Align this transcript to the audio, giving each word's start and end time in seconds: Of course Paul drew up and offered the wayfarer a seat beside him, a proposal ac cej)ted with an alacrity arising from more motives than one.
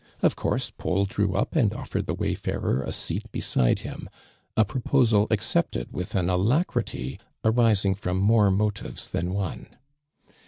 Of 0.23 0.35
course 0.35 0.71
Paul 0.75 1.05
drew 1.05 1.35
up 1.35 1.55
and 1.55 1.75
offered 1.75 2.07
the 2.07 2.15
wayfarer 2.15 2.81
a 2.81 2.91
seat 2.91 3.31
beside 3.31 3.81
him, 3.81 4.09
a 4.57 4.65
proposal 4.65 5.27
ac 5.29 5.41
cej)ted 5.41 5.91
with 5.91 6.15
an 6.15 6.27
alacrity 6.27 7.19
arising 7.45 7.93
from 7.93 8.17
more 8.17 8.49
motives 8.49 9.07
than 9.07 9.31
one. 9.31 9.67